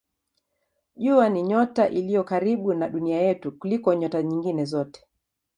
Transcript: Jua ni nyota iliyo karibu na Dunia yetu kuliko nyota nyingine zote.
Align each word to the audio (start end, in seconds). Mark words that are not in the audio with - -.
Jua 0.95 1.29
ni 1.29 1.43
nyota 1.43 1.89
iliyo 1.89 2.23
karibu 2.23 2.73
na 2.73 2.89
Dunia 2.89 3.21
yetu 3.21 3.51
kuliko 3.51 3.93
nyota 3.93 4.23
nyingine 4.23 4.65
zote. 4.65 5.05